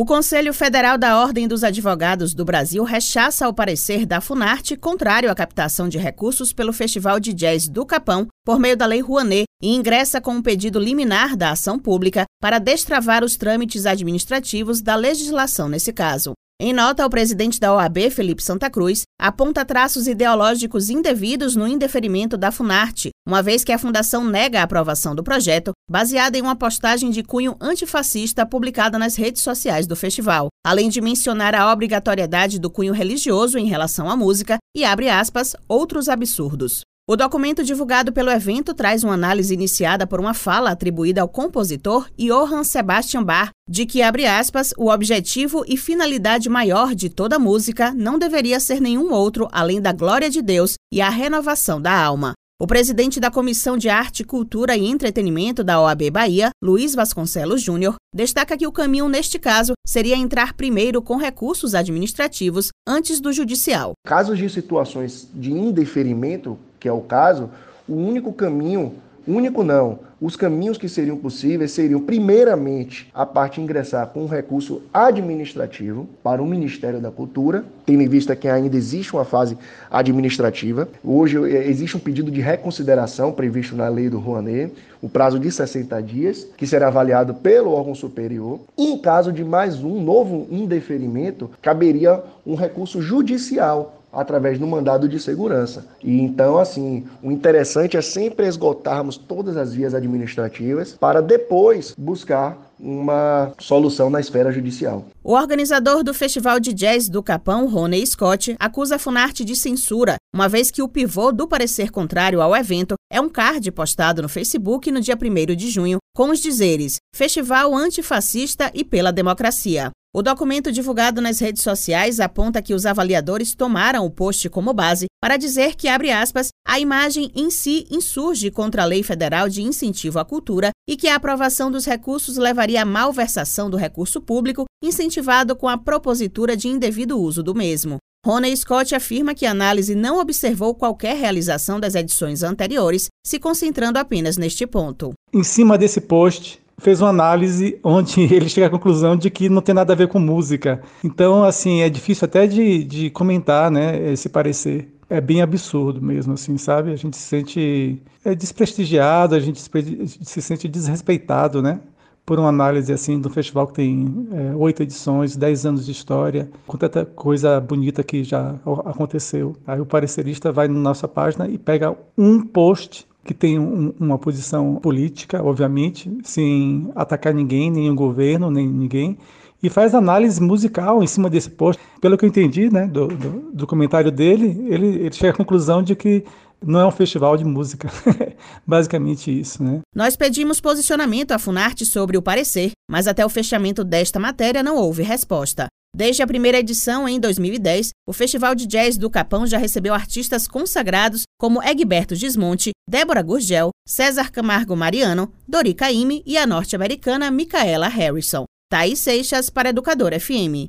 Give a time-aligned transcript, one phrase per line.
[0.00, 5.30] O Conselho Federal da Ordem dos Advogados do Brasil rechaça o parecer da Funarte contrário
[5.30, 9.44] à captação de recursos pelo Festival de Jazz do Capão por meio da Lei Rouanet
[9.62, 14.96] e ingressa com um pedido liminar da ação pública para destravar os trâmites administrativos da
[14.96, 16.32] legislação nesse caso.
[16.62, 22.36] Em nota, o presidente da OAB, Felipe Santa Cruz, aponta traços ideológicos indevidos no indeferimento
[22.36, 26.54] da Funarte, uma vez que a fundação nega a aprovação do projeto, baseada em uma
[26.54, 32.58] postagem de cunho antifascista publicada nas redes sociais do festival, além de mencionar a obrigatoriedade
[32.58, 36.82] do cunho religioso em relação à música e, abre aspas, outros absurdos.
[37.10, 42.08] O documento divulgado pelo evento traz uma análise iniciada por uma fala atribuída ao compositor
[42.16, 47.92] Johann Sebastian Bach de que, abre aspas, o objetivo e finalidade maior de toda música
[47.92, 52.32] não deveria ser nenhum outro além da glória de Deus e a renovação da alma.
[52.60, 57.96] O presidente da Comissão de Arte, Cultura e Entretenimento da OAB Bahia, Luiz Vasconcelos Júnior,
[58.14, 63.94] destaca que o caminho neste caso seria entrar primeiro com recursos administrativos antes do judicial.
[64.06, 67.50] Casos de situações de indeferimento, que é o caso,
[67.86, 68.94] o único caminho
[69.26, 69.98] Único não.
[70.20, 76.42] Os caminhos que seriam possíveis seriam, primeiramente, a parte ingressar com um recurso administrativo para
[76.42, 79.56] o Ministério da Cultura, tendo em vista que ainda existe uma fase
[79.90, 80.88] administrativa.
[81.04, 85.50] Hoje eh, existe um pedido de reconsideração previsto na lei do Rouanet, o prazo de
[85.50, 88.60] 60 dias, que será avaliado pelo órgão superior.
[88.76, 95.08] E em caso de mais um novo indeferimento, caberia um recurso judicial através do mandado
[95.08, 95.86] de segurança.
[96.02, 102.70] E então, assim, o interessante é sempre esgotarmos todas as vias administrativas para depois buscar
[102.82, 105.04] uma solução na esfera judicial.
[105.22, 110.16] O organizador do Festival de Jazz do Capão, Rony Scott, acusa a Funarte de censura,
[110.34, 114.28] uma vez que o pivô do parecer contrário ao evento é um card postado no
[114.28, 119.90] Facebook no dia 1 de junho, com os dizeres Festival Antifascista e pela Democracia.
[120.12, 125.06] O documento divulgado nas redes sociais aponta que os avaliadores tomaram o post como base
[125.22, 129.62] para dizer que, abre aspas, a imagem em si insurge contra a Lei Federal de
[129.62, 134.64] Incentivo à Cultura e que a aprovação dos recursos levaria à malversação do recurso público,
[134.82, 137.98] incentivado com a propositura de indevido uso do mesmo.
[138.26, 143.96] Rony Scott afirma que a análise não observou qualquer realização das edições anteriores, se concentrando
[143.96, 145.12] apenas neste ponto.
[145.32, 149.62] Em cima desse post, fez uma análise onde ele chega à conclusão de que não
[149.62, 150.80] tem nada a ver com música.
[151.04, 154.88] Então, assim, é difícil até de, de comentar, né, esse parecer.
[155.08, 156.92] É bem absurdo mesmo, assim, sabe?
[156.92, 161.80] A gente se sente é, desprestigiado, a gente se sente desrespeitado, né?
[162.24, 166.48] Por uma análise, assim, do festival que tem é, oito edições, dez anos de história,
[166.64, 168.54] com tanta coisa bonita que já
[168.84, 169.56] aconteceu.
[169.66, 174.18] Aí o parecerista vai na nossa página e pega um post que tem um, uma
[174.18, 179.18] posição política, obviamente, sem atacar ninguém, o governo, nem ninguém,
[179.62, 181.80] e faz análise musical em cima desse post.
[182.00, 185.82] Pelo que eu entendi né, do, do, do comentário dele, ele, ele chega à conclusão
[185.82, 186.24] de que
[186.64, 187.90] não é um festival de música.
[188.66, 189.80] Basicamente isso, né?
[189.94, 194.76] Nós pedimos posicionamento à Funarte sobre o parecer, mas até o fechamento desta matéria não
[194.76, 195.66] houve resposta.
[195.94, 200.46] Desde a primeira edição, em 2010, o Festival de Jazz do Capão já recebeu artistas
[200.46, 207.88] consagrados como Egberto Gismonte, Débora Gurgel, César Camargo Mariano, Dori Caymmi e a norte-americana Micaela
[207.88, 208.44] Harrison.
[208.70, 210.68] Thaís Seixas para Educador FM.